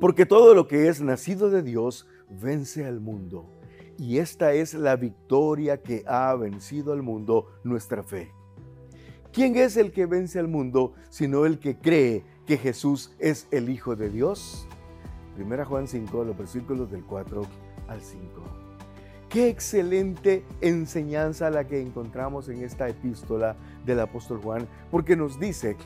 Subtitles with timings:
[0.00, 3.46] Porque todo lo que es nacido de Dios vence al mundo.
[3.98, 8.30] Y esta es la victoria que ha vencido al mundo, nuestra fe.
[9.32, 13.70] ¿Quién es el que vence al mundo sino el que cree que Jesús es el
[13.70, 14.66] Hijo de Dios?
[15.34, 17.42] Primera Juan 5, los versículos del 4
[17.88, 18.24] al 5.
[19.30, 25.76] Qué excelente enseñanza la que encontramos en esta epístola del apóstol Juan, porque nos dice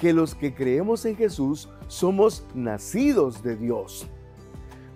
[0.00, 4.06] que los que creemos en Jesús somos nacidos de Dios.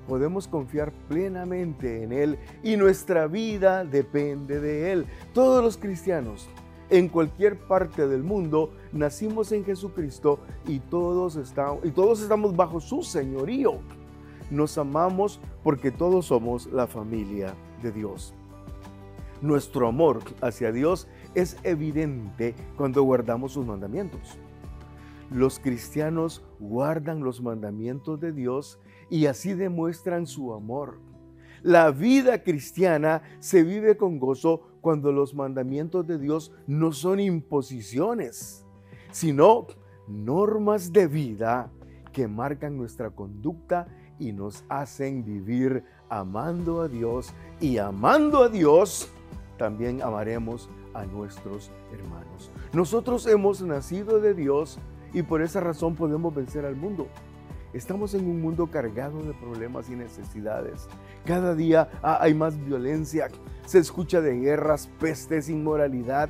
[0.08, 5.06] Podemos confiar plenamente en Él y nuestra vida depende de Él.
[5.32, 6.48] Todos los cristianos
[6.90, 13.78] en cualquier parte del mundo nacimos en Jesucristo y todos, estamos, bajo su señorío.
[14.50, 18.34] Nos amamos porque todos somos la familia de Dios.
[19.42, 24.38] Nuestro amor hacia Dios es evidente cuando guardamos sus mandamientos.
[25.30, 28.78] Los cristianos guardan los mandamientos de Dios
[29.11, 30.98] y así demuestran su amor.
[31.62, 38.67] La vida cristiana se vive con gozo cuando los mandamientos de Dios no son imposiciones,
[39.11, 39.67] sino
[40.06, 41.70] normas de vida
[42.12, 43.86] que marcan nuestra conducta
[44.19, 49.11] y nos hacen vivir amando a Dios y amando a Dios
[49.56, 52.50] también amaremos a nuestros hermanos.
[52.72, 54.78] Nosotros hemos nacido de Dios
[55.15, 57.09] y por esa razón podemos vencer al mundo.
[57.73, 60.87] Estamos en un mundo cargado de problemas y necesidades.
[61.25, 63.29] Cada día hay más violencia,
[63.65, 66.29] se escucha de guerras, pestes, inmoralidad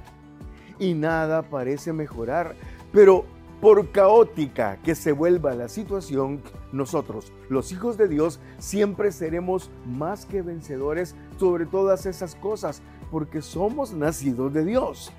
[0.79, 2.55] y nada parece mejorar.
[2.93, 3.25] Pero
[3.61, 10.27] por caótica que se vuelva la situación, nosotros, los hijos de Dios, siempre seremos más
[10.27, 15.13] que vencedores sobre todas esas cosas, porque somos nacidos de Dios.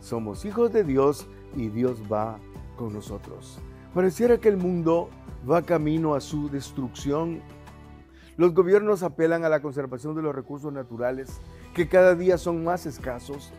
[0.00, 1.26] Somos hijos de Dios
[1.56, 2.38] y Dios va
[2.90, 3.58] nosotros.
[3.94, 5.10] Pareciera que el mundo
[5.48, 7.42] va camino a su destrucción.
[8.38, 11.40] Los gobiernos apelan a la conservación de los recursos naturales,
[11.74, 13.52] que cada día son más escasos.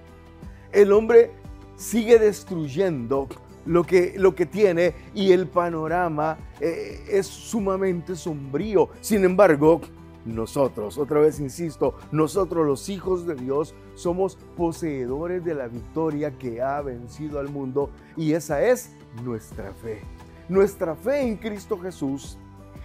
[0.71, 1.31] El hombre
[1.75, 3.27] sigue destruyendo
[3.65, 8.89] lo que, lo que tiene y el panorama eh, es sumamente sombrío.
[9.01, 9.81] Sin embargo,
[10.25, 16.61] nosotros, otra vez insisto, nosotros los hijos de Dios somos poseedores de la victoria que
[16.61, 20.01] ha vencido al mundo y esa es nuestra fe.
[20.49, 22.37] Nuestra fe en Cristo Jesús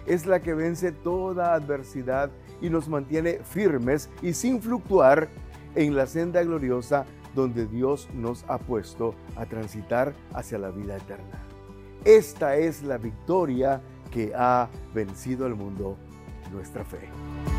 [0.05, 5.29] es la que vence toda adversidad y nos mantiene firmes y sin fluctuar
[5.75, 11.43] en la senda gloriosa donde Dios nos ha puesto a transitar hacia la vida eterna.
[12.05, 15.97] Esta es la victoria que ha vencido al mundo,
[16.49, 17.58] nuestra fe.